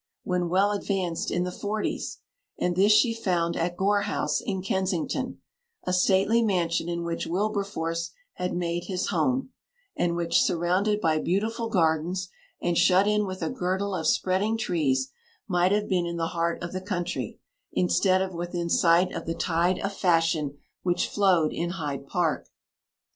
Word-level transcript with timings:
when 0.23 0.49
well 0.49 0.71
advanced 0.71 1.29
in 1.29 1.43
the 1.43 1.51
forties 1.51 2.21
and 2.59 2.75
this 2.75 2.91
she 2.91 3.13
found 3.13 3.55
at 3.55 3.77
Gore 3.77 4.01
House, 4.01 4.41
in 4.43 4.63
Kensington, 4.63 5.37
a 5.85 5.93
stately 5.93 6.41
mansion 6.41 6.89
in 6.89 7.03
which 7.03 7.27
Wilberforce 7.27 8.09
had 8.33 8.51
made 8.55 8.85
his 8.85 9.09
home, 9.09 9.51
and 9.95 10.15
which, 10.15 10.41
surrounded 10.41 11.01
by 11.01 11.19
beautiful 11.19 11.69
gardens 11.69 12.29
and 12.59 12.75
shut 12.79 13.05
in 13.07 13.27
with 13.27 13.43
a 13.43 13.51
girdle 13.51 13.93
of 13.93 14.07
spreading 14.07 14.57
trees, 14.57 15.11
might 15.47 15.71
have 15.71 15.87
been 15.87 16.07
in 16.07 16.17
the 16.17 16.29
heart 16.33 16.63
of 16.63 16.73
the 16.73 16.81
country, 16.81 17.39
instead 17.71 18.23
of 18.23 18.33
within 18.33 18.71
sight 18.71 19.13
of 19.13 19.27
the 19.27 19.35
tide 19.35 19.77
of 19.81 19.93
fashion 19.93 20.57
which 20.81 21.07
flowed 21.07 21.53
in 21.53 21.73
Hyde 21.77 22.07
Park. 22.07 22.49